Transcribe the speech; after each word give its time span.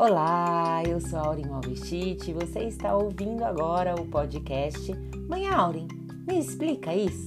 Olá, 0.00 0.80
eu 0.84 1.00
sou 1.00 1.18
a 1.18 1.26
Aurin 1.26 1.48
Alvestite 1.48 2.30
e 2.30 2.32
você 2.32 2.60
está 2.60 2.96
ouvindo 2.96 3.44
agora 3.44 4.00
o 4.00 4.06
podcast 4.08 4.94
Mãe 5.28 5.48
Aurin, 5.48 5.88
me 6.24 6.38
explica 6.38 6.94
isso? 6.94 7.26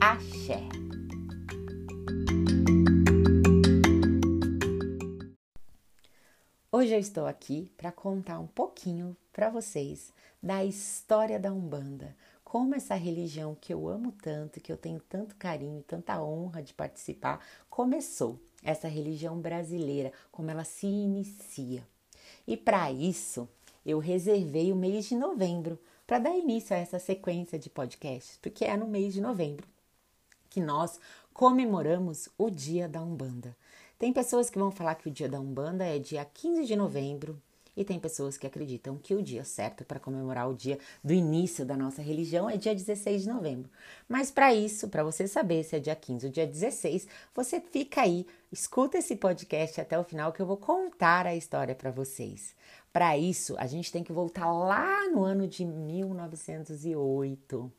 Axé! 0.00 0.62
Hoje 6.70 6.94
eu 6.94 7.00
estou 7.00 7.26
aqui 7.26 7.72
para 7.76 7.90
contar 7.90 8.38
um 8.38 8.46
pouquinho 8.46 9.16
para 9.32 9.50
vocês 9.50 10.12
da 10.40 10.64
história 10.64 11.40
da 11.40 11.52
Umbanda, 11.52 12.14
como 12.44 12.76
essa 12.76 12.94
religião 12.94 13.56
que 13.60 13.74
eu 13.74 13.88
amo 13.88 14.12
tanto, 14.12 14.60
que 14.60 14.70
eu 14.70 14.76
tenho 14.76 15.00
tanto 15.00 15.34
carinho, 15.34 15.82
tanta 15.82 16.22
honra 16.22 16.62
de 16.62 16.72
participar, 16.72 17.44
começou. 17.68 18.38
Essa 18.62 18.86
religião 18.86 19.40
brasileira, 19.40 20.12
como 20.30 20.52
ela 20.52 20.62
se 20.62 20.86
inicia. 20.86 21.84
E 22.46 22.56
para 22.56 22.92
isso, 22.92 23.48
eu 23.84 23.98
reservei 23.98 24.72
o 24.72 24.76
mês 24.76 25.06
de 25.06 25.14
novembro 25.14 25.78
para 26.06 26.18
dar 26.18 26.36
início 26.36 26.74
a 26.74 26.78
essa 26.78 26.98
sequência 26.98 27.58
de 27.58 27.68
podcasts, 27.68 28.38
porque 28.40 28.64
é 28.64 28.76
no 28.76 28.86
mês 28.86 29.12
de 29.12 29.20
novembro 29.20 29.66
que 30.48 30.60
nós 30.60 30.98
comemoramos 31.34 32.28
o 32.38 32.48
Dia 32.48 32.88
da 32.88 33.02
Umbanda. 33.02 33.56
Tem 33.98 34.12
pessoas 34.12 34.48
que 34.48 34.58
vão 34.58 34.70
falar 34.70 34.94
que 34.94 35.08
o 35.08 35.12
Dia 35.12 35.28
da 35.28 35.40
Umbanda 35.40 35.84
é 35.84 35.98
dia 35.98 36.24
15 36.24 36.64
de 36.64 36.76
novembro, 36.76 37.40
e 37.76 37.84
tem 37.84 38.00
pessoas 38.00 38.38
que 38.38 38.46
acreditam 38.46 38.96
que 38.96 39.14
o 39.14 39.22
dia 39.22 39.44
certo 39.44 39.84
para 39.84 40.00
comemorar 40.00 40.48
o 40.48 40.54
dia 40.54 40.78
do 41.04 41.12
início 41.12 41.66
da 41.66 41.76
nossa 41.76 42.00
religião 42.00 42.48
é 42.48 42.56
dia 42.56 42.74
16 42.74 43.22
de 43.22 43.28
novembro. 43.28 43.68
Mas 44.08 44.30
para 44.30 44.54
isso, 44.54 44.88
para 44.88 45.04
você 45.04 45.28
saber 45.28 45.62
se 45.64 45.76
é 45.76 45.78
dia 45.78 45.94
15 45.94 46.26
ou 46.26 46.32
dia 46.32 46.46
16, 46.46 47.06
você 47.34 47.60
fica 47.60 48.00
aí, 48.02 48.26
escuta 48.50 48.96
esse 48.98 49.16
podcast 49.16 49.78
até 49.80 49.98
o 49.98 50.04
final 50.04 50.32
que 50.32 50.40
eu 50.40 50.46
vou 50.46 50.56
contar 50.56 51.26
a 51.26 51.36
história 51.36 51.74
para 51.74 51.90
vocês. 51.90 52.54
Para 52.92 53.18
isso, 53.18 53.54
a 53.58 53.66
gente 53.66 53.92
tem 53.92 54.02
que 54.02 54.12
voltar 54.12 54.50
lá 54.50 55.08
no 55.10 55.22
ano 55.22 55.46
de 55.46 55.62
1908 55.64 57.70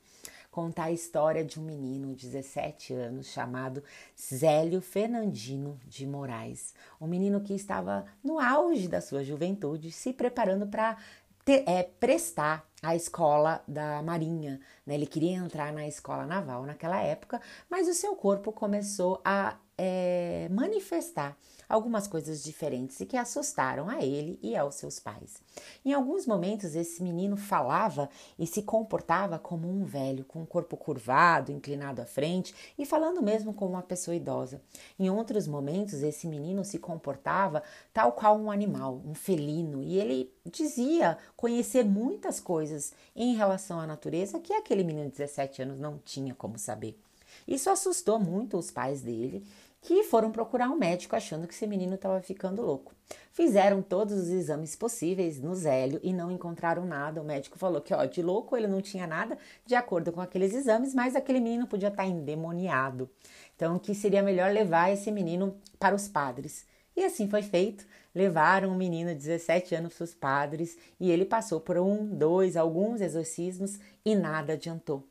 contar 0.57 0.85
a 0.85 0.91
história 0.91 1.45
de 1.45 1.59
um 1.59 1.63
menino 1.63 2.15
de 2.15 2.25
17 2.25 2.91
anos 2.91 3.27
chamado 3.27 3.83
Zélio 4.19 4.81
Fernandino 4.81 5.79
de 5.85 6.07
Moraes. 6.07 6.73
Um 6.99 7.05
menino 7.05 7.41
que 7.41 7.53
estava 7.53 8.05
no 8.23 8.39
auge 8.39 8.87
da 8.87 8.99
sua 8.99 9.23
juventude, 9.23 9.91
se 9.91 10.11
preparando 10.11 10.65
para 10.65 10.97
é, 11.45 11.83
prestar 11.83 12.67
a 12.81 12.95
escola 12.95 13.63
da 13.67 14.01
Marinha. 14.01 14.59
Né? 14.83 14.95
Ele 14.95 15.05
queria 15.05 15.37
entrar 15.37 15.71
na 15.71 15.87
escola 15.87 16.25
naval 16.25 16.65
naquela 16.65 16.99
época, 17.03 17.39
mas 17.69 17.87
o 17.87 17.93
seu 17.93 18.15
corpo 18.15 18.51
começou 18.51 19.21
a 19.23 19.57
é, 19.77 20.47
manifestar 20.49 21.37
algumas 21.69 22.07
coisas 22.07 22.43
diferentes 22.43 22.99
e 22.99 23.05
que 23.05 23.17
assustaram 23.17 23.89
a 23.89 24.01
ele 24.01 24.39
e 24.41 24.55
aos 24.55 24.75
seus 24.75 24.99
pais. 24.99 25.41
Em 25.83 25.93
alguns 25.93 26.25
momentos, 26.25 26.75
esse 26.75 27.03
menino 27.03 27.35
falava 27.35 28.09
e 28.39 28.47
se 28.47 28.61
comportava 28.61 29.37
como 29.37 29.69
um 29.69 29.83
velho, 29.83 30.23
com 30.23 30.41
o 30.41 30.47
corpo 30.47 30.77
curvado, 30.77 31.51
inclinado 31.51 32.01
à 32.01 32.05
frente 32.05 32.55
e 32.77 32.85
falando 32.85 33.21
mesmo 33.21 33.53
como 33.53 33.73
uma 33.73 33.81
pessoa 33.81 34.15
idosa. 34.15 34.61
Em 34.97 35.09
outros 35.09 35.47
momentos, 35.47 36.01
esse 36.03 36.27
menino 36.27 36.63
se 36.63 36.79
comportava 36.79 37.61
tal 37.93 38.13
qual 38.13 38.37
um 38.37 38.49
animal, 38.49 39.01
um 39.05 39.13
felino, 39.13 39.83
e 39.83 39.99
ele 39.99 40.31
dizia 40.45 41.17
conhecer 41.35 41.83
muitas 41.83 42.39
coisas 42.39 42.93
em 43.15 43.35
relação 43.35 43.79
à 43.79 43.85
natureza 43.85 44.39
que 44.39 44.53
aquele 44.53 44.83
menino 44.83 45.09
de 45.09 45.17
17 45.17 45.63
anos 45.63 45.79
não 45.79 45.97
tinha 45.97 46.33
como 46.33 46.57
saber. 46.57 46.97
Isso 47.47 47.69
assustou 47.69 48.19
muito 48.19 48.57
os 48.57 48.71
pais 48.71 49.01
dele 49.01 49.45
que 49.81 50.03
foram 50.03 50.31
procurar 50.31 50.69
um 50.69 50.77
médico 50.77 51.15
achando 51.15 51.47
que 51.47 51.53
esse 51.53 51.67
menino 51.67 51.95
estava 51.95 52.21
ficando 52.21 52.61
louco. 52.61 52.93
Fizeram 53.31 53.81
todos 53.81 54.17
os 54.17 54.27
exames 54.27 54.75
possíveis 54.75 55.39
no 55.39 55.55
Zélio 55.55 55.99
e 56.03 56.11
não 56.11 56.31
encontraram 56.31 56.85
nada. 56.85 57.21
O 57.21 57.25
médico 57.25 57.57
falou 57.57 57.79
que, 57.79 57.93
ó, 57.93 58.03
de 58.03 58.21
louco 58.21 58.57
ele 58.57 58.67
não 58.67 58.81
tinha 58.81 59.07
nada 59.07 59.37
de 59.65 59.75
acordo 59.75 60.11
com 60.11 60.19
aqueles 60.19 60.53
exames, 60.53 60.93
mas 60.93 61.15
aquele 61.15 61.39
menino 61.39 61.67
podia 61.67 61.87
estar 61.87 62.05
endemoniado. 62.05 63.09
Então, 63.55 63.79
que 63.79 63.95
seria 63.95 64.21
melhor 64.21 64.51
levar 64.51 64.91
esse 64.91 65.11
menino 65.11 65.55
para 65.79 65.95
os 65.95 66.07
padres. 66.07 66.65
E 66.95 67.05
assim 67.05 67.29
foi 67.29 67.43
feito. 67.43 67.85
Levaram 68.13 68.69
o 68.69 68.73
um 68.73 68.77
menino 68.77 69.09
de 69.11 69.15
17 69.15 69.75
anos 69.75 69.93
para 69.93 70.03
os 70.03 70.13
padres 70.15 70.77
e 70.99 71.11
ele 71.11 71.23
passou 71.23 71.61
por 71.61 71.77
um, 71.77 72.05
dois, 72.07 72.57
alguns 72.57 72.99
exorcismos 72.99 73.79
e 74.03 74.15
nada 74.15 74.53
adiantou. 74.53 75.07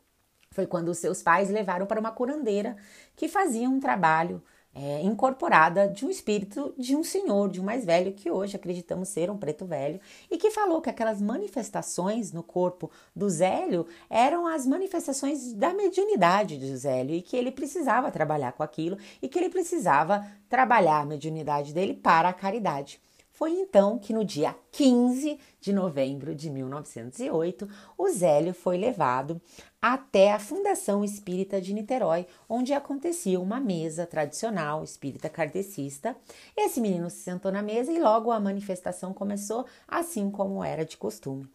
Foi 0.57 0.67
quando 0.67 0.95
seus 0.95 1.23
pais 1.23 1.51
levaram 1.51 1.85
para 1.85 2.01
uma 2.01 2.11
curandeira 2.11 2.79
que 3.15 3.29
fazia 3.29 3.69
um 3.69 3.79
trabalho 3.79 4.43
é, 4.75 5.03
incorporada 5.03 5.87
de 5.87 6.07
um 6.07 6.09
espírito 6.09 6.73
de 6.79 6.97
um 6.97 7.05
senhor, 7.05 7.51
de 7.51 7.61
um 7.61 7.65
mais 7.65 7.85
velho, 7.85 8.15
que 8.15 8.31
hoje 8.31 8.57
acreditamos 8.57 9.11
ser 9.11 9.31
um 9.31 9.37
preto 9.37 9.67
velho, 9.67 10.01
e 10.31 10.39
que 10.39 10.51
falou 10.51 10.81
que 10.81 10.89
aquelas 10.89 11.21
manifestações 11.21 12.33
no 12.33 12.43
corpo 12.43 12.91
do 13.15 13.29
Zélio 13.29 13.87
eram 14.09 14.47
as 14.47 14.67
manifestações 14.67 15.53
da 15.53 15.75
mediunidade 15.75 16.57
do 16.57 16.75
Zélio 16.75 17.15
e 17.15 17.21
que 17.21 17.37
ele 17.37 17.53
precisava 17.53 18.11
trabalhar 18.11 18.53
com 18.53 18.63
aquilo 18.63 18.97
e 19.21 19.29
que 19.29 19.39
ele 19.39 19.51
precisava 19.51 20.27
trabalhar 20.49 21.01
a 21.01 21.07
mediunidade 21.07 21.75
dele 21.75 21.93
para 21.93 22.31
a 22.31 22.33
caridade. 22.33 22.99
Foi 23.37 23.53
então 23.53 23.99
que 23.99 24.15
no 24.15 24.25
dia 24.25 24.57
15 24.73 25.39
de 25.61 25.71
novembro 25.71 26.35
de 26.35 26.49
1908, 26.49 27.69
o 27.99 28.09
Zélio 28.09 28.55
foi 28.55 28.79
levado 28.79 29.39
até 29.81 30.33
a 30.33 30.39
Fundação 30.39 31.05
Espírita 31.05 31.61
de 31.61 31.75
Niterói, 31.75 32.27
onde 32.49 32.73
acontecia 32.73 33.39
uma 33.39 33.61
mesa 33.61 34.07
tradicional 34.07 34.83
espírita 34.83 35.29
kardecista. 35.29 36.17
Esse 36.57 36.81
menino 36.81 37.11
se 37.11 37.19
sentou 37.19 37.53
na 37.53 37.61
mesa 37.61 37.93
e 37.93 38.01
logo 38.01 38.31
a 38.31 38.41
manifestação 38.41 39.13
começou, 39.13 39.67
assim 39.87 40.31
como 40.31 40.65
era 40.65 40.87
de 40.87 40.97
costume. 40.97 41.47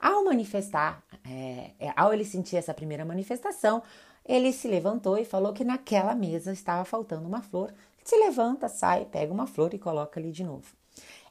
Ao 0.00 0.24
manifestar, 0.24 1.04
é, 1.24 1.92
ao 1.94 2.12
ele 2.12 2.24
sentir 2.24 2.56
essa 2.56 2.74
primeira 2.74 3.04
manifestação, 3.04 3.80
ele 4.26 4.52
se 4.52 4.66
levantou 4.66 5.16
e 5.16 5.24
falou 5.24 5.52
que 5.52 5.62
naquela 5.62 6.16
mesa 6.16 6.52
estava 6.52 6.84
faltando 6.84 7.28
uma 7.28 7.42
flor. 7.42 7.72
Se 8.02 8.16
levanta, 8.16 8.68
sai, 8.68 9.04
pega 9.04 9.32
uma 9.32 9.46
flor 9.46 9.72
e 9.72 9.78
coloca 9.78 10.18
ali 10.18 10.32
de 10.32 10.42
novo. 10.42 10.77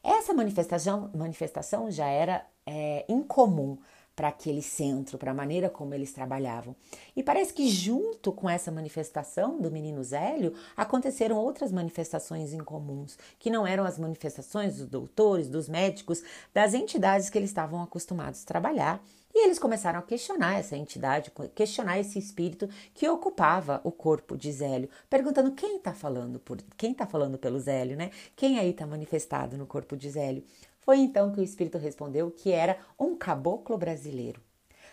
Essa 0.08 0.34
manifestação, 0.34 1.12
manifestação 1.14 1.92
já 1.92 2.06
era 2.08 2.46
é, 2.66 3.06
incomum 3.10 3.78
para 4.18 4.30
aquele 4.30 4.64
centro, 4.64 5.16
para 5.16 5.30
a 5.30 5.34
maneira 5.34 5.70
como 5.70 5.94
eles 5.94 6.12
trabalhavam. 6.12 6.76
E 7.16 7.22
parece 7.22 7.54
que 7.54 7.70
junto 7.70 8.32
com 8.32 8.50
essa 8.50 8.72
manifestação 8.72 9.62
do 9.62 9.70
menino 9.70 10.04
Zélio, 10.04 10.56
aconteceram 10.76 11.38
outras 11.38 11.72
manifestações 11.72 12.52
incomuns, 12.52 13.16
que 13.38 13.52
não 13.52 13.68
eram 13.68 13.84
as 13.86 14.00
manifestações 14.00 14.78
dos 14.78 14.88
doutores, 14.88 15.48
dos 15.48 15.70
médicos, 15.70 16.24
das 16.52 16.74
entidades 16.74 17.30
que 17.30 17.38
eles 17.38 17.52
estavam 17.52 17.80
acostumados 17.80 18.42
a 18.42 18.48
trabalhar. 18.48 19.04
E 19.36 19.46
eles 19.46 19.60
começaram 19.60 20.00
a 20.00 20.02
questionar 20.02 20.58
essa 20.58 20.76
entidade, 20.76 21.32
questionar 21.54 22.00
esse 22.00 22.18
espírito 22.18 22.68
que 22.96 23.08
ocupava 23.08 23.80
o 23.84 23.92
corpo 23.92 24.36
de 24.36 24.52
Zélio, 24.52 24.90
perguntando 25.08 25.52
quem 25.52 25.78
está 25.78 25.94
falando 25.94 26.40
por 26.40 26.58
quem 26.76 26.92
está 26.92 27.06
falando 27.06 27.38
pelo 27.38 27.60
Zélio, 27.60 27.96
né? 27.96 28.10
Quem 28.36 28.58
aí 28.58 28.72
está 28.72 28.88
manifestado 28.88 29.56
no 29.56 29.68
corpo 29.68 29.96
de 29.96 30.10
Zélio? 30.10 30.44
Foi 30.88 31.00
então 31.00 31.34
que 31.34 31.42
o 31.42 31.44
espírito 31.44 31.78
respondeu 31.78 32.32
que 32.32 32.50
era 32.50 32.78
um 32.98 33.14
caboclo 33.14 33.78
brasileiro. 33.78 34.40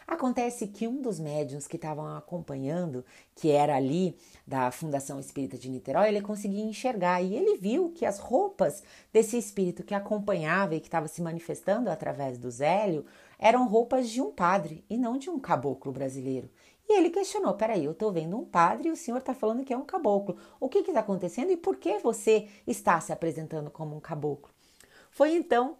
Acontece 0.05 0.67
que 0.67 0.89
um 0.89 1.01
dos 1.01 1.21
médiums 1.21 1.69
que 1.69 1.77
estavam 1.77 2.17
acompanhando, 2.17 3.05
que 3.33 3.53
era 3.53 3.77
ali 3.77 4.19
da 4.45 4.73
Fundação 4.73 5.21
Espírita 5.21 5.57
de 5.57 5.71
Niterói, 5.71 6.09
ele 6.09 6.21
conseguia 6.21 6.65
enxergar 6.65 7.23
e 7.23 7.37
ele 7.37 7.57
viu 7.59 7.93
que 7.93 8.05
as 8.05 8.19
roupas 8.19 8.83
desse 9.13 9.39
espírito 9.39 9.85
que 9.85 9.95
acompanhava 9.95 10.75
e 10.75 10.81
que 10.81 10.89
estava 10.89 11.07
se 11.07 11.23
manifestando 11.23 11.89
através 11.89 12.39
do 12.39 12.51
Zélio 12.51 13.07
eram 13.39 13.69
roupas 13.69 14.11
de 14.11 14.21
um 14.21 14.33
padre 14.33 14.85
e 14.91 14.97
não 14.97 15.17
de 15.17 15.31
um 15.31 15.39
caboclo 15.39 15.93
brasileiro. 15.93 16.51
E 16.89 16.99
ele 16.99 17.11
questionou: 17.11 17.55
peraí, 17.55 17.85
eu 17.85 17.93
estou 17.93 18.11
vendo 18.11 18.37
um 18.37 18.45
padre 18.45 18.89
e 18.89 18.91
o 18.91 18.97
senhor 18.97 19.19
está 19.19 19.33
falando 19.33 19.65
que 19.65 19.73
é 19.73 19.79
um 19.79 19.87
caboclo. 19.87 20.37
O 20.59 20.69
que 20.69 20.79
está 20.79 20.99
acontecendo 20.99 21.53
e 21.53 21.57
por 21.57 21.77
que 21.77 22.01
você 22.01 22.49
está 22.67 23.01
se 23.01 23.13
apresentando 23.13 23.71
como 23.71 23.97
um 23.97 24.01
caboclo? 24.01 24.53
Foi 25.09 25.33
então 25.33 25.77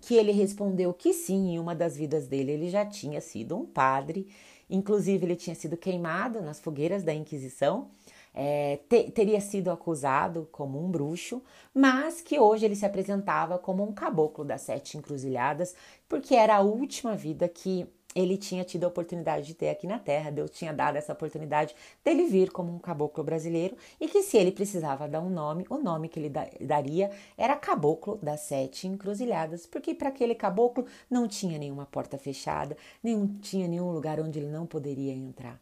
que 0.00 0.14
ele 0.14 0.32
respondeu 0.32 0.92
que 0.92 1.12
sim, 1.12 1.54
em 1.54 1.58
uma 1.58 1.74
das 1.74 1.96
vidas 1.96 2.26
dele 2.26 2.52
ele 2.52 2.70
já 2.70 2.84
tinha 2.84 3.20
sido 3.20 3.56
um 3.56 3.64
padre, 3.64 4.28
inclusive 4.68 5.24
ele 5.24 5.36
tinha 5.36 5.54
sido 5.54 5.76
queimado 5.76 6.40
nas 6.40 6.60
fogueiras 6.60 7.02
da 7.02 7.14
Inquisição, 7.14 7.88
é, 8.34 8.80
te, 8.88 9.10
teria 9.10 9.40
sido 9.40 9.70
acusado 9.70 10.48
como 10.50 10.84
um 10.84 10.90
bruxo, 10.90 11.40
mas 11.72 12.20
que 12.20 12.38
hoje 12.38 12.64
ele 12.64 12.74
se 12.74 12.84
apresentava 12.84 13.58
como 13.58 13.84
um 13.84 13.92
caboclo 13.92 14.44
das 14.44 14.62
sete 14.62 14.98
encruzilhadas, 14.98 15.74
porque 16.08 16.34
era 16.34 16.56
a 16.56 16.60
última 16.60 17.14
vida 17.14 17.48
que 17.48 17.86
ele 18.14 18.36
tinha 18.36 18.64
tido 18.64 18.84
a 18.84 18.88
oportunidade 18.88 19.46
de 19.46 19.54
ter 19.54 19.70
aqui 19.70 19.86
na 19.86 19.98
Terra. 19.98 20.30
Deus 20.30 20.50
tinha 20.50 20.72
dado 20.72 20.96
essa 20.96 21.12
oportunidade 21.12 21.74
dele 22.04 22.24
vir 22.24 22.50
como 22.50 22.72
um 22.72 22.78
caboclo 22.78 23.24
brasileiro 23.24 23.76
e 24.00 24.06
que 24.06 24.22
se 24.22 24.36
ele 24.36 24.52
precisava 24.52 25.08
dar 25.08 25.20
um 25.20 25.30
nome, 25.30 25.66
o 25.68 25.78
nome 25.78 26.08
que 26.08 26.20
ele 26.20 26.32
daria 26.60 27.10
era 27.36 27.56
Caboclo 27.56 28.18
das 28.22 28.40
Sete 28.40 28.86
Encruzilhadas, 28.86 29.66
porque 29.66 29.94
para 29.94 30.10
aquele 30.10 30.34
caboclo 30.34 30.86
não 31.10 31.26
tinha 31.26 31.58
nenhuma 31.58 31.86
porta 31.86 32.16
fechada, 32.16 32.76
nem 33.02 33.26
tinha 33.40 33.66
nenhum 33.66 33.90
lugar 33.90 34.20
onde 34.20 34.38
ele 34.38 34.48
não 34.48 34.66
poderia 34.66 35.12
entrar. 35.12 35.60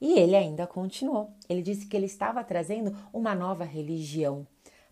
E 0.00 0.18
ele 0.18 0.34
ainda 0.36 0.66
continuou. 0.66 1.32
Ele 1.48 1.62
disse 1.62 1.86
que 1.86 1.96
ele 1.96 2.06
estava 2.06 2.42
trazendo 2.42 2.94
uma 3.12 3.34
nova 3.34 3.64
religião 3.64 4.46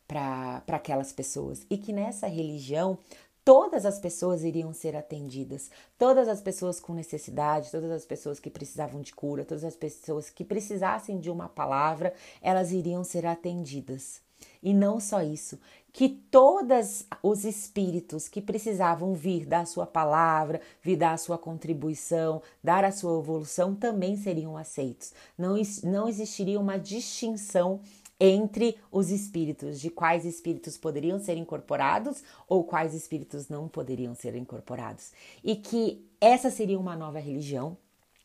para 0.06 0.62
aquelas 0.68 1.12
pessoas 1.12 1.66
e 1.70 1.76
que 1.76 1.92
nessa 1.92 2.26
religião 2.26 2.98
todas 3.44 3.84
as 3.84 3.98
pessoas 3.98 4.44
iriam 4.44 4.72
ser 4.72 4.96
atendidas, 4.96 5.70
todas 5.98 6.28
as 6.28 6.40
pessoas 6.40 6.80
com 6.80 6.94
necessidade, 6.94 7.70
todas 7.70 7.90
as 7.90 8.04
pessoas 8.04 8.38
que 8.38 8.50
precisavam 8.50 9.00
de 9.00 9.14
cura, 9.14 9.44
todas 9.44 9.64
as 9.64 9.76
pessoas 9.76 10.30
que 10.30 10.44
precisassem 10.44 11.18
de 11.18 11.30
uma 11.30 11.48
palavra, 11.48 12.14
elas 12.40 12.72
iriam 12.72 13.02
ser 13.04 13.26
atendidas. 13.26 14.20
E 14.62 14.72
não 14.72 14.98
só 14.98 15.22
isso, 15.22 15.58
que 15.92 16.08
todos 16.08 17.06
os 17.22 17.44
espíritos 17.44 18.28
que 18.28 18.40
precisavam 18.40 19.14
vir 19.14 19.44
dar 19.44 19.60
a 19.60 19.66
sua 19.66 19.86
palavra, 19.86 20.60
vir 20.80 20.96
dar 20.96 21.12
a 21.12 21.18
sua 21.18 21.36
contribuição, 21.36 22.40
dar 22.62 22.84
a 22.84 22.90
sua 22.90 23.18
evolução, 23.18 23.74
também 23.74 24.16
seriam 24.16 24.56
aceitos. 24.56 25.12
Não, 25.36 25.54
não 25.84 26.08
existiria 26.08 26.58
uma 26.58 26.78
distinção 26.78 27.80
entre 28.24 28.76
os 28.88 29.10
espíritos, 29.10 29.80
de 29.80 29.90
quais 29.90 30.24
espíritos 30.24 30.78
poderiam 30.78 31.18
ser 31.18 31.36
incorporados 31.36 32.22
ou 32.46 32.62
quais 32.62 32.94
espíritos 32.94 33.48
não 33.48 33.66
poderiam 33.66 34.14
ser 34.14 34.36
incorporados. 34.36 35.10
E 35.42 35.56
que 35.56 36.08
essa 36.20 36.48
seria 36.48 36.78
uma 36.78 36.94
nova 36.94 37.18
religião, 37.18 37.76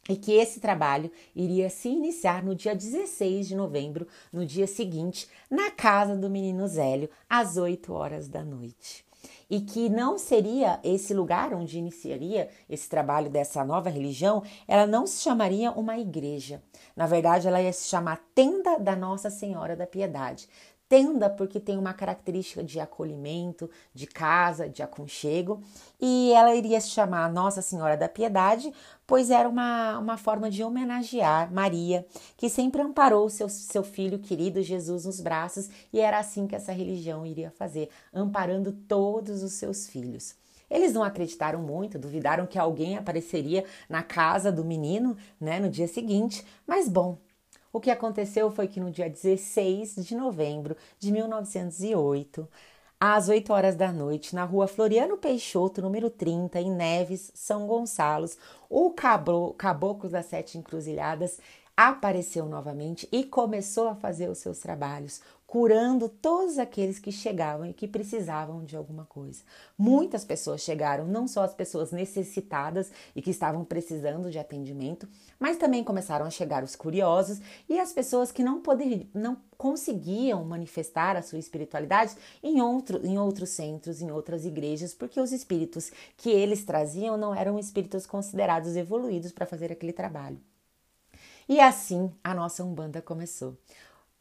e 0.07 0.15
que 0.15 0.33
esse 0.33 0.59
trabalho 0.59 1.11
iria 1.35 1.67
se 1.67 1.89
iniciar 1.89 2.44
no 2.44 2.53
dia 2.53 2.75
16 2.75 3.47
de 3.47 3.55
novembro, 3.55 4.07
no 4.31 4.45
dia 4.45 4.67
seguinte, 4.67 5.27
na 5.49 5.71
casa 5.71 6.15
do 6.15 6.29
menino 6.29 6.67
Zélio, 6.67 7.09
às 7.27 7.57
8 7.57 7.91
horas 7.91 8.27
da 8.27 8.43
noite. 8.45 9.06
E 9.50 9.62
que 9.62 9.89
não 9.89 10.18
seria 10.18 10.79
esse 10.83 11.13
lugar 11.13 11.53
onde 11.53 11.77
iniciaria 11.77 12.50
esse 12.69 12.89
trabalho 12.89 13.29
dessa 13.29 13.63
nova 13.63 13.89
religião, 13.89 14.44
ela 14.68 14.85
não 14.85 15.07
se 15.07 15.21
chamaria 15.21 15.71
uma 15.71 15.97
igreja. 15.97 16.62
Na 16.95 17.07
verdade, 17.07 17.47
ela 17.47 17.62
ia 17.62 17.74
se 17.74 17.88
chamar 17.88 18.21
Tenda 18.33 18.77
da 18.79 18.95
Nossa 18.95 19.29
Senhora 19.29 19.75
da 19.75 19.88
Piedade. 19.88 20.47
Tenda 20.89 21.30
porque 21.30 21.60
tem 21.60 21.78
uma 21.78 21.94
característica 21.94 22.63
de 22.63 22.80
acolhimento, 22.80 23.69
de 23.94 24.07
casa, 24.07 24.69
de 24.69 24.81
aconchego, 24.81 25.62
e 26.00 26.31
ela 26.31 26.56
iria 26.56 26.80
se 26.80 26.89
chamar 26.89 27.31
Nossa 27.31 27.62
Senhora 27.62 27.98
da 27.98 28.07
Piedade, 28.07 28.72
pois 29.06 29.30
era 29.30 29.50
uma, 29.50 30.00
uma 30.00 30.18
forma 30.18 30.50
de 30.50 30.63
homenagear 30.63 31.54
Maria, 31.54 32.06
que 32.38 32.50
sempre 32.50 32.81
amparou 32.81 33.30
seu, 33.30 33.50
seu 33.50 33.84
filho 33.84 34.19
querido 34.19 34.62
Jesus 34.62 35.04
nos 35.04 35.19
braços, 35.19 35.69
e 35.92 36.00
era 36.00 36.19
assim 36.19 36.48
que 36.48 36.56
essa 36.56 36.72
religião 36.72 37.25
iria 37.25 37.51
fazer, 37.51 37.89
amparando 38.13 38.72
todos 38.72 39.44
os 39.44 39.54
seus 39.54 39.88
filhos. 39.88 40.36
Eles 40.69 40.94
não 40.94 41.04
acreditaram 41.04 41.62
muito, 41.62 42.00
duvidaram 42.00 42.45
que 42.45 42.60
alguém 42.60 42.98
apareceria 42.98 43.63
na 43.89 44.04
casa 44.04 44.51
do 44.51 44.66
menino 44.66 45.18
né, 45.39 45.60
no 45.60 45.69
dia 45.69 45.88
seguinte, 45.88 46.45
mas 46.66 46.89
bom, 46.89 47.18
o 47.77 47.79
que 47.79 47.91
aconteceu 47.91 48.50
foi 48.50 48.68
que 48.68 48.79
no 48.79 48.89
dia 48.89 49.07
16 49.07 49.97
de 49.97 50.15
novembro 50.15 50.75
de 51.00 51.12
1908, 51.12 52.47
às 53.00 53.29
8 53.29 53.53
horas 53.53 53.75
da 53.75 53.91
noite, 53.91 54.33
na 54.33 54.44
rua 54.44 54.68
Floriano 54.68 55.15
Peixoto, 55.15 55.79
número 55.79 56.09
30, 56.09 56.59
em 56.59 56.71
Neves, 56.71 57.31
São 57.35 57.68
Gonçalo, 57.68 58.27
o 58.68 58.91
Caboclo 58.91 60.09
das 60.09 60.25
Sete 60.25 60.57
Encruzilhadas 60.57 61.39
apareceu 61.77 62.47
novamente 62.47 63.07
e 63.12 63.24
começou 63.24 63.88
a 63.88 63.95
fazer 63.95 64.27
os 64.27 64.39
seus 64.39 64.57
trabalhos, 64.57 65.21
curando 65.47 66.09
todos 66.09 66.59
aqueles 66.59 66.99
que 66.99 67.09
chegavam 67.09 67.65
e 67.65 67.73
que 67.73 67.88
precisavam 67.88 68.65
de 68.65 68.75
alguma 68.75 69.05
coisa. 69.05 69.41
Muitas 69.77 70.25
pessoas 70.25 70.59
chegaram, 70.59 71.07
não 71.07 71.25
só 71.25 71.41
as 71.41 71.53
pessoas 71.53 71.91
necessitadas 71.91 72.91
e 73.15 73.21
que 73.21 73.31
estavam 73.31 73.63
precisando 73.63 74.29
de 74.29 74.38
atendimento, 74.38 75.07
mas 75.39 75.55
também 75.55 75.85
começaram 75.85 76.25
a 76.25 76.29
chegar 76.29 76.65
os 76.65 76.75
curiosos 76.75 77.39
e 77.69 77.79
as 77.79 77.94
pessoas 77.94 78.29
que 78.29 78.44
não 78.44 78.59
poderiam, 78.61 79.07
não 79.13 79.38
conseguiam 79.57 80.44
manifestar 80.44 81.15
a 81.15 81.21
sua 81.21 81.39
espiritualidade 81.39 82.13
em, 82.43 82.61
outro, 82.61 83.03
em 83.05 83.17
outros 83.17 83.51
centros, 83.51 84.01
em 84.01 84.11
outras 84.11 84.45
igrejas, 84.45 84.93
porque 84.93 85.19
os 85.19 85.31
espíritos 85.31 85.93
que 86.17 86.29
eles 86.29 86.65
traziam 86.65 87.15
não 87.15 87.33
eram 87.33 87.57
espíritos 87.57 88.05
considerados 88.05 88.75
evoluídos 88.75 89.31
para 89.31 89.45
fazer 89.45 89.71
aquele 89.71 89.93
trabalho. 89.93 90.41
E 91.47 91.61
assim 91.61 92.11
a 92.21 92.35
nossa 92.35 92.65
Umbanda 92.65 93.01
começou. 93.01 93.57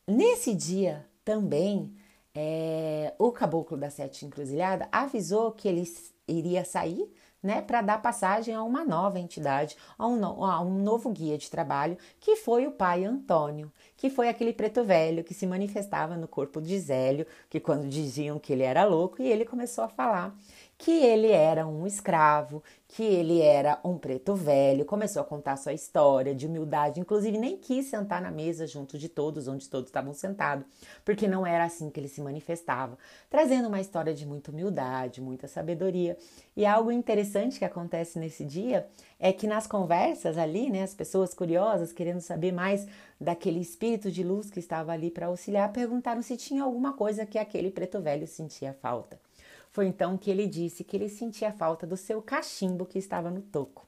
Nesse 0.06 0.54
dia 0.54 1.04
também, 1.26 1.92
é, 2.32 3.12
o 3.18 3.32
caboclo 3.32 3.76
da 3.76 3.90
Sete 3.90 4.24
Encruzilhada 4.24 4.88
avisou 4.92 5.50
que 5.50 5.66
ele 5.66 5.82
iria 6.28 6.64
sair 6.64 7.12
né, 7.42 7.60
para 7.60 7.82
dar 7.82 8.00
passagem 8.00 8.54
a 8.54 8.62
uma 8.62 8.84
nova 8.84 9.18
entidade, 9.18 9.76
a 9.98 10.06
um, 10.06 10.24
a 10.44 10.60
um, 10.60 10.78
novo 10.82 11.10
guia 11.10 11.36
de 11.36 11.50
trabalho, 11.50 11.98
que 12.20 12.36
foi 12.36 12.66
o 12.66 12.70
pai 12.70 13.04
Antônio, 13.04 13.72
que 13.96 14.08
foi 14.08 14.28
aquele 14.28 14.52
preto 14.52 14.84
velho 14.84 15.24
que 15.24 15.34
se 15.34 15.46
manifestava 15.48 16.16
no 16.16 16.28
corpo 16.28 16.60
de 16.62 16.78
Zélio, 16.78 17.26
que 17.50 17.58
quando 17.58 17.88
diziam 17.88 18.38
que 18.38 18.52
ele 18.52 18.62
era 18.62 18.84
louco, 18.84 19.20
e 19.20 19.26
ele 19.26 19.44
começou 19.44 19.82
a 19.82 19.88
falar 19.88 20.36
que 20.78 20.90
ele 20.90 21.30
era 21.30 21.66
um 21.66 21.86
escravo, 21.86 22.62
que 22.86 23.02
ele 23.02 23.40
era 23.40 23.80
um 23.82 23.96
preto 23.96 24.34
velho, 24.34 24.84
começou 24.84 25.22
a 25.22 25.24
contar 25.24 25.56
sua 25.56 25.72
história 25.72 26.34
de 26.34 26.46
humildade, 26.46 27.00
inclusive 27.00 27.38
nem 27.38 27.56
quis 27.56 27.86
sentar 27.86 28.20
na 28.20 28.30
mesa 28.30 28.66
junto 28.66 28.98
de 28.98 29.08
todos, 29.08 29.48
onde 29.48 29.68
todos 29.68 29.88
estavam 29.88 30.12
sentados, 30.12 30.66
porque 31.04 31.26
não 31.26 31.46
era 31.46 31.64
assim 31.64 31.88
que 31.88 31.98
ele 31.98 32.08
se 32.08 32.20
manifestava, 32.20 32.98
trazendo 33.30 33.68
uma 33.68 33.80
história 33.80 34.12
de 34.12 34.26
muita 34.26 34.50
humildade, 34.50 35.20
muita 35.20 35.48
sabedoria. 35.48 36.16
E 36.54 36.66
algo 36.66 36.92
interessante 36.92 37.58
que 37.58 37.64
acontece 37.64 38.18
nesse 38.18 38.44
dia 38.44 38.86
é 39.18 39.32
que 39.32 39.46
nas 39.46 39.66
conversas 39.66 40.36
ali, 40.36 40.68
né, 40.70 40.82
as 40.82 40.94
pessoas 40.94 41.32
curiosas, 41.32 41.92
querendo 41.92 42.20
saber 42.20 42.52
mais 42.52 42.86
daquele 43.18 43.60
espírito 43.60 44.10
de 44.10 44.22
luz 44.22 44.50
que 44.50 44.60
estava 44.60 44.92
ali 44.92 45.10
para 45.10 45.26
auxiliar, 45.26 45.72
perguntaram 45.72 46.20
se 46.20 46.36
tinha 46.36 46.62
alguma 46.62 46.92
coisa 46.92 47.24
que 47.24 47.38
aquele 47.38 47.70
preto 47.70 48.00
velho 48.00 48.26
sentia 48.26 48.74
falta. 48.74 49.18
Foi 49.76 49.86
então 49.88 50.16
que 50.16 50.30
ele 50.30 50.46
disse 50.46 50.82
que 50.82 50.96
ele 50.96 51.06
sentia 51.06 51.52
falta 51.52 51.86
do 51.86 51.98
seu 51.98 52.22
cachimbo 52.22 52.86
que 52.86 52.98
estava 52.98 53.30
no 53.30 53.42
toco. 53.42 53.86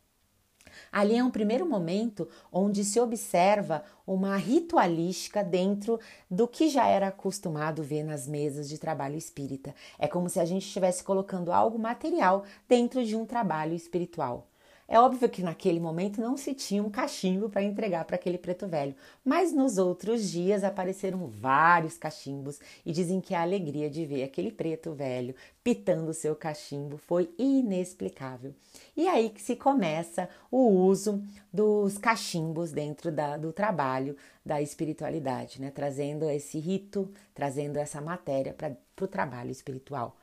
Ali 0.93 1.17
é 1.17 1.25
um 1.25 1.31
primeiro 1.31 1.67
momento 1.67 2.29
onde 2.53 2.85
se 2.85 3.01
observa 3.01 3.83
uma 4.07 4.37
ritualística 4.37 5.43
dentro 5.43 5.99
do 6.31 6.47
que 6.47 6.69
já 6.69 6.87
era 6.87 7.09
acostumado 7.09 7.83
ver 7.83 8.03
nas 8.03 8.29
mesas 8.29 8.69
de 8.69 8.77
trabalho 8.77 9.17
espírita. 9.17 9.75
É 9.99 10.07
como 10.07 10.29
se 10.29 10.39
a 10.39 10.45
gente 10.45 10.67
estivesse 10.67 11.03
colocando 11.03 11.51
algo 11.51 11.79
material 11.79 12.45
dentro 12.69 13.03
de 13.03 13.17
um 13.17 13.25
trabalho 13.25 13.73
espiritual. 13.73 14.47
É 14.91 14.99
óbvio 14.99 15.29
que 15.29 15.43
naquele 15.43 15.79
momento 15.79 16.19
não 16.19 16.35
se 16.35 16.55
tinha 16.55 16.83
um 16.83 16.89
cachimbo 16.89 17.51
para 17.51 17.63
entregar 17.63 18.07
para 18.07 18.17
aquele 18.17 18.39
preto 18.39 18.67
velho, 18.67 18.95
mas 19.23 19.53
nos 19.53 19.77
outros 19.77 20.31
dias 20.31 20.65
apareceram 20.65 21.27
vários 21.27 21.99
cachimbos 21.99 22.59
e 22.87 22.91
dizem 22.91 23.21
que 23.21 23.35
a 23.35 23.43
alegria 23.43 23.91
de 23.91 24.07
ver 24.07 24.23
aquele 24.23 24.51
preto 24.51 24.95
velho 24.95 25.35
pitando 25.63 26.09
o 26.09 26.15
seu 26.15 26.35
cachimbo 26.35 26.97
foi 26.97 27.31
inexplicável. 27.37 28.55
E 28.97 29.07
aí 29.07 29.29
que 29.29 29.43
se 29.43 29.55
começa 29.57 30.27
o 30.51 30.67
uso 30.67 31.23
dos 31.53 31.99
cachimbos 31.99 32.73
dentro 32.73 33.13
da, 33.13 33.37
do 33.37 33.53
trabalho 33.53 34.17
da 34.43 34.63
espiritualidade, 34.63 35.61
né? 35.61 35.71
trazendo 35.71 36.25
esse 36.31 36.59
rito, 36.59 37.13
trazendo 37.35 37.77
essa 37.77 38.01
matéria 38.01 38.55
para 38.55 38.75
o 38.99 39.07
trabalho 39.07 39.51
espiritual. 39.51 40.17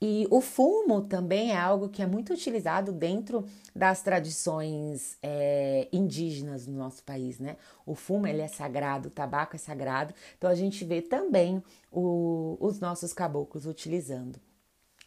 E 0.00 0.26
o 0.30 0.42
fumo 0.42 1.00
também 1.02 1.52
é 1.52 1.56
algo 1.56 1.88
que 1.88 2.02
é 2.02 2.06
muito 2.06 2.34
utilizado 2.34 2.92
dentro 2.92 3.46
das 3.74 4.02
tradições 4.02 5.16
é, 5.22 5.88
indígenas 5.90 6.66
no 6.66 6.76
nosso 6.76 7.02
país, 7.02 7.38
né? 7.38 7.56
O 7.86 7.94
fumo 7.94 8.26
ele 8.26 8.42
é 8.42 8.48
sagrado, 8.48 9.08
o 9.08 9.10
tabaco 9.10 9.56
é 9.56 9.58
sagrado, 9.58 10.12
então 10.36 10.50
a 10.50 10.54
gente 10.54 10.84
vê 10.84 11.00
também 11.00 11.62
o, 11.90 12.58
os 12.60 12.78
nossos 12.78 13.14
caboclos 13.14 13.64
utilizando. 13.64 14.38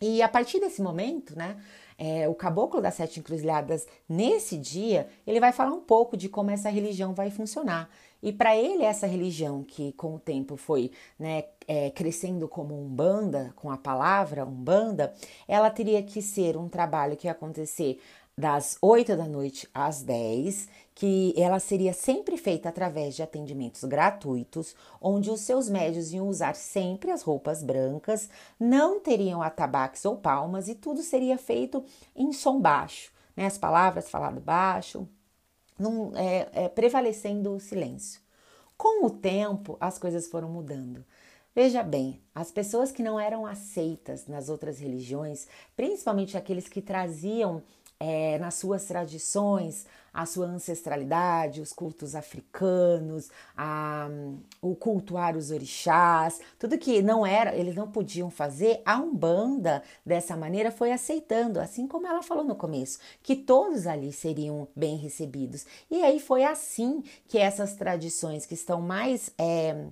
E 0.01 0.21
a 0.21 0.29
partir 0.29 0.59
desse 0.59 0.81
momento, 0.81 1.37
né, 1.37 1.57
é, 1.97 2.27
o 2.29 2.33
caboclo 2.33 2.81
das 2.81 2.93
sete 2.93 3.19
encruzilhadas, 3.19 3.85
nesse 4.07 4.57
dia, 4.57 5.09
ele 5.27 5.39
vai 5.39 5.51
falar 5.51 5.71
um 5.71 5.81
pouco 5.81 6.15
de 6.15 6.29
como 6.29 6.49
essa 6.49 6.69
religião 6.69 7.13
vai 7.13 7.29
funcionar. 7.29 7.89
E 8.21 8.33
para 8.33 8.55
ele, 8.55 8.83
essa 8.83 9.07
religião 9.07 9.63
que 9.63 9.93
com 9.93 10.15
o 10.15 10.19
tempo 10.19 10.57
foi 10.57 10.91
né, 11.17 11.45
é, 11.67 11.89
crescendo 11.89 12.47
como 12.47 12.75
umbanda, 12.75 13.53
com 13.55 13.71
a 13.71 13.77
palavra 13.77 14.45
umbanda, 14.45 15.13
ela 15.47 15.69
teria 15.69 16.01
que 16.03 16.21
ser 16.21 16.57
um 16.57 16.67
trabalho 16.67 17.15
que 17.15 17.27
ia 17.27 17.31
acontecer 17.31 18.01
das 18.39 18.77
8 18.81 19.17
da 19.17 19.25
noite 19.25 19.67
às 19.73 20.01
10, 20.01 20.69
que 20.95 21.33
ela 21.35 21.59
seria 21.59 21.91
sempre 21.91 22.37
feita 22.37 22.69
através 22.69 23.13
de 23.13 23.21
atendimentos 23.21 23.83
gratuitos, 23.83 24.75
onde 25.01 25.29
os 25.29 25.41
seus 25.41 25.69
médios 25.69 26.13
iam 26.13 26.29
usar 26.29 26.55
sempre 26.55 27.11
as 27.11 27.21
roupas 27.21 27.61
brancas, 27.61 28.29
não 28.57 29.01
teriam 29.01 29.41
atabaques 29.41 30.05
ou 30.05 30.15
palmas 30.15 30.69
e 30.69 30.75
tudo 30.75 31.01
seria 31.01 31.37
feito 31.37 31.83
em 32.15 32.31
som 32.31 32.61
baixo, 32.61 33.11
né? 33.35 33.45
As 33.45 33.57
palavras 33.57 34.09
faladas 34.09 34.41
baixo, 34.41 35.05
num, 35.77 36.15
é, 36.15 36.47
é, 36.53 36.69
prevalecendo 36.69 37.53
o 37.53 37.59
silêncio. 37.59 38.21
Com 38.77 39.05
o 39.05 39.09
tempo, 39.09 39.75
as 39.81 39.99
coisas 39.99 40.27
foram 40.27 40.49
mudando. 40.49 41.03
Veja 41.53 41.83
bem, 41.83 42.21
as 42.33 42.51
pessoas 42.51 42.89
que 42.89 43.03
não 43.03 43.19
eram 43.19 43.45
aceitas 43.45 44.27
nas 44.27 44.47
outras 44.47 44.79
religiões, 44.79 45.45
principalmente 45.75 46.37
aqueles 46.37 46.69
que 46.69 46.81
traziam 46.81 47.61
é, 47.99 48.39
nas 48.39 48.55
suas 48.55 48.85
tradições, 48.85 49.85
a 50.13 50.25
sua 50.25 50.45
ancestralidade, 50.45 51.61
os 51.61 51.73
cultos 51.73 52.15
africanos, 52.15 53.29
a, 53.55 54.07
o 54.61 54.75
cultuar 54.75 55.35
os 55.35 55.51
orixás, 55.51 56.39
tudo 56.57 56.77
que 56.77 57.01
não 57.01 57.25
era, 57.25 57.55
eles 57.55 57.75
não 57.75 57.91
podiam 57.91 58.29
fazer, 58.29 58.81
a 58.85 58.97
Umbanda 58.97 59.83
dessa 60.05 60.35
maneira 60.35 60.71
foi 60.71 60.91
aceitando, 60.91 61.59
assim 61.59 61.87
como 61.87 62.07
ela 62.07 62.23
falou 62.23 62.43
no 62.43 62.55
começo, 62.55 62.99
que 63.21 63.35
todos 63.35 63.85
ali 63.85 64.11
seriam 64.11 64.67
bem 64.75 64.95
recebidos. 64.97 65.65
E 65.91 66.01
aí 66.01 66.19
foi 66.19 66.43
assim 66.43 67.03
que 67.27 67.37
essas 67.37 67.75
tradições 67.75 68.45
que 68.45 68.53
estão 68.53 68.81
mais 68.81 69.31
é, 69.37 69.87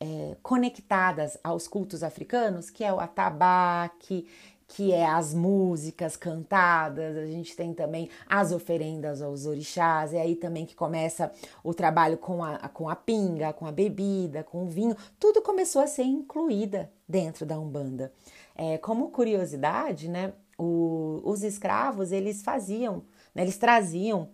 é, 0.00 0.36
conectadas 0.42 1.36
aos 1.42 1.66
cultos 1.66 2.02
africanos, 2.02 2.70
que 2.70 2.84
é 2.84 2.92
o 2.92 3.00
atabaque, 3.00 4.26
que 4.68 4.92
é 4.92 5.06
as 5.06 5.32
músicas 5.32 6.14
cantadas, 6.14 7.16
a 7.16 7.26
gente 7.26 7.56
tem 7.56 7.72
também 7.72 8.10
as 8.28 8.52
oferendas 8.52 9.22
aos 9.22 9.46
orixás, 9.46 10.12
é 10.12 10.20
aí 10.20 10.36
também 10.36 10.66
que 10.66 10.76
começa 10.76 11.32
o 11.64 11.72
trabalho 11.72 12.18
com 12.18 12.44
a, 12.44 12.68
com 12.68 12.88
a 12.88 12.94
pinga, 12.94 13.52
com 13.54 13.66
a 13.66 13.72
bebida, 13.72 14.44
com 14.44 14.64
o 14.64 14.68
vinho, 14.68 14.94
tudo 15.18 15.40
começou 15.40 15.80
a 15.80 15.86
ser 15.86 16.04
incluída 16.04 16.92
dentro 17.08 17.46
da 17.46 17.58
Umbanda. 17.58 18.12
É, 18.54 18.76
como 18.76 19.10
curiosidade, 19.10 20.06
né, 20.08 20.34
o, 20.58 21.22
os 21.24 21.42
escravos, 21.42 22.12
eles 22.12 22.42
faziam, 22.42 23.02
né, 23.34 23.42
eles 23.42 23.56
traziam 23.56 24.28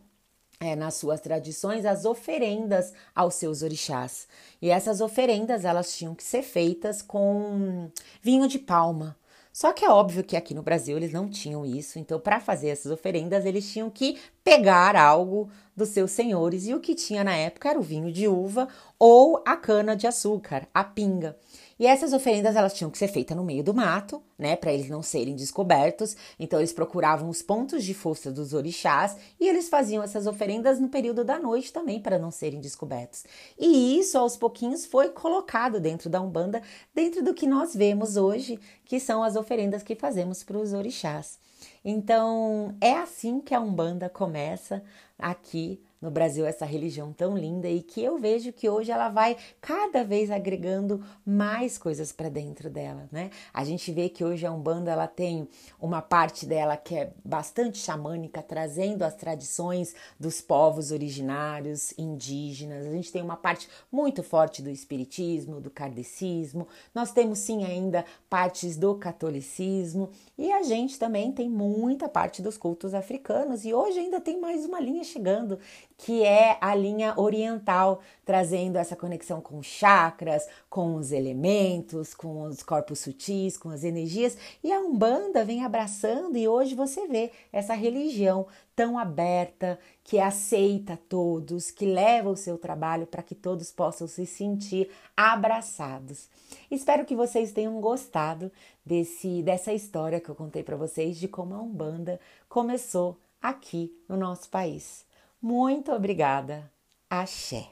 é, 0.59 0.75
nas 0.75 0.95
suas 0.95 1.21
tradições 1.21 1.85
as 1.85 2.05
oferendas 2.05 2.93
aos 3.15 3.35
seus 3.35 3.63
orixás. 3.63 4.27
E 4.61 4.69
essas 4.71 5.01
oferendas 5.01 5.65
elas 5.65 5.97
tinham 5.97 6.15
que 6.15 6.25
ser 6.25 6.43
feitas 6.43 7.03
com 7.03 7.89
vinho 8.21 8.49
de 8.49 8.59
palma. 8.59 9.17
Só 9.55 9.73
que 9.73 9.85
é 9.85 9.89
óbvio 9.89 10.25
que 10.25 10.37
aqui 10.37 10.53
no 10.53 10.65
Brasil 10.65 10.97
eles 10.97 11.13
não 11.13 11.31
tinham 11.31 11.65
isso, 11.65 11.97
então 11.97 12.19
para 12.19 12.41
fazer 12.41 12.71
essas 12.71 12.91
oferendas 12.91 13.45
eles 13.47 13.73
tinham 13.73 13.89
que 13.89 14.19
pegar 14.45 14.95
algo 14.95 15.49
dos 15.75 15.89
seus 15.89 16.11
senhores 16.11 16.67
e 16.67 16.75
o 16.75 16.79
que 16.79 16.95
tinha 16.95 17.25
na 17.25 17.35
época 17.35 17.71
era 17.71 17.79
o 17.79 17.83
vinho 17.83 18.13
de 18.13 18.29
uva 18.29 18.69
ou 18.99 19.43
a 19.45 19.57
cana 19.57 19.97
de 19.97 20.07
açúcar, 20.07 20.69
a 20.73 20.85
pinga. 20.85 21.37
E 21.77 21.87
essas 21.87 22.13
oferendas 22.13 22.55
elas 22.55 22.75
tinham 22.75 22.91
que 22.91 22.99
ser 22.99 23.09
feitas 23.09 23.37
no 23.37 23.43
meio 23.43 23.65
do 23.65 23.75
mato, 23.75 24.23
né, 24.39 24.55
para 24.55 24.73
eles 24.73 24.89
não 24.89 25.03
serem 25.03 25.35
descobertos. 25.35 26.17
Então 26.39 26.61
eles 26.61 26.73
procuravam 26.73 27.29
os 27.29 27.43
pontos 27.43 27.83
de 27.83 27.93
força 27.93 28.31
dos 28.31 28.53
orixás 28.53 29.17
e 29.41 29.49
eles 29.49 29.69
faziam 29.69 30.03
essas 30.03 30.27
oferendas 30.27 30.79
no 30.79 30.89
período 30.89 31.25
da 31.25 31.39
noite 31.39 31.73
também 31.73 32.01
para 32.01 32.19
não 32.19 32.31
serem 32.31 32.61
descobertos. 32.61 33.25
E 33.59 33.99
isso 33.99 34.17
aos 34.17 34.37
pouquinhos 34.37 34.87
foi 34.87 35.09
colocado 35.09 35.81
dentro 35.81 36.09
da 36.09 36.21
Umbanda, 36.21 36.63
dentro 36.95 37.25
do 37.25 37.35
que 37.35 37.47
nós 37.47 37.75
vemos 37.75 38.17
hoje, 38.17 38.61
que 38.85 39.01
são 39.01 39.25
as 39.25 39.35
oferendas 39.35 39.83
que 39.83 39.97
fazemos 39.97 40.45
para 40.45 40.59
os 40.59 40.73
orixás. 40.73 41.43
Então, 41.85 42.77
é 42.81 42.93
assim 42.95 43.41
que 43.41 43.55
a 43.55 43.61
Umbanda 43.61 44.09
começa 44.09 44.83
aqui 45.19 45.83
no 46.05 46.11
Brasil 46.11 46.45
essa 46.45 46.67
religião 46.67 47.15
tão 47.15 47.35
linda 47.35 47.67
e 47.67 47.81
que 47.81 48.05
eu 48.05 48.19
vejo 48.19 48.53
que 48.53 48.69
hoje 48.69 48.93
ela 48.93 49.09
vai 49.09 49.39
cada 49.59 50.05
vez 50.05 50.31
agregando 50.31 51.03
mais 51.25 51.79
coisas 51.79 52.13
para 52.13 52.29
dentro 52.29 52.69
dela, 52.69 53.09
né? 53.11 53.31
A 53.55 53.65
gente 53.65 53.91
vê 53.91 54.11
que 54.11 54.23
hoje 54.23 54.45
a 54.45 54.53
Umbanda 54.53 54.91
ela 54.91 55.07
tem 55.07 55.49
uma 55.81 56.03
parte 56.03 56.45
dela 56.45 56.77
que 56.77 56.95
é 56.95 57.11
bastante 57.25 57.79
xamânica, 57.79 58.43
trazendo 58.43 59.03
as 59.03 59.15
tradições 59.15 59.95
dos 60.21 60.43
povos 60.43 60.91
originários 60.91 61.95
indígenas. 61.97 62.87
A 62.87 62.91
gente 62.91 63.11
tem 63.11 63.23
uma 63.23 63.39
parte 63.39 63.67
muito 63.91 64.23
forte 64.23 64.61
do 64.61 64.69
espiritismo, 64.69 65.59
do 65.59 65.71
kardecismo. 65.71 66.69
Nós 66.95 67.13
temos 67.13 67.39
sim 67.39 67.65
ainda 67.65 68.05
partes 68.29 68.77
do 68.77 68.95
catolicismo 68.97 70.11
e 70.37 70.53
a 70.53 70.63
gente 70.63 70.99
também 70.99 71.33
tem 71.33 71.49
muita 71.49 72.11
parte 72.11 72.43
dos 72.43 72.59
cultos 72.59 72.93
africanos 72.93 73.65
e 73.65 73.73
hoje 73.73 74.01
ainda 74.01 74.21
tem 74.21 74.39
mais 74.39 74.67
uma 74.67 74.79
linha 74.79 75.03
chegando 75.03 75.59
que 76.05 76.23
é 76.23 76.59
a 76.61 76.75
linha 76.75 77.15
oriental, 77.17 78.03
trazendo 78.27 78.77
essa 78.77 78.95
conexão 78.95 79.41
com 79.41 79.63
chakras, 79.63 80.47
com 80.69 80.97
os 80.97 81.13
elementos, 81.13 82.13
com 82.13 82.43
os 82.43 82.63
corpos 82.63 82.99
sutis, 82.99 83.57
com 83.57 83.71
as 83.71 83.85
energias. 83.85 84.37
E 84.63 84.71
a 84.71 84.81
Umbanda 84.81 85.47
vem 85.47 85.65
abraçando, 85.65 86.37
e 86.37 86.47
hoje 86.47 86.75
você 86.75 87.09
vê 87.09 87.33
essa 87.51 87.73
religião 87.73 88.47
tão 88.77 88.99
aberta, 88.99 89.79
que 90.03 90.19
aceita 90.19 90.99
todos, 91.09 91.71
que 91.71 91.87
leva 91.87 92.29
o 92.29 92.37
seu 92.37 92.59
trabalho 92.59 93.07
para 93.07 93.23
que 93.23 93.35
todos 93.35 93.73
possam 93.73 94.07
se 94.07 94.27
sentir 94.27 94.91
abraçados. 95.17 96.29
Espero 96.71 97.07
que 97.07 97.17
vocês 97.17 97.51
tenham 97.51 97.81
gostado 97.81 98.53
desse 98.85 99.43
dessa 99.43 99.73
história 99.73 100.21
que 100.21 100.29
eu 100.29 100.35
contei 100.35 100.63
para 100.63 100.77
vocês 100.77 101.17
de 101.17 101.29
como 101.29 101.55
a 101.55 101.63
Umbanda 101.63 102.21
começou 102.47 103.17
aqui 103.41 103.91
no 104.07 104.19
nosso 104.19 104.51
país. 104.51 105.07
Muito 105.45 105.93
obrigada. 105.93 106.73
Axé. 107.11 107.69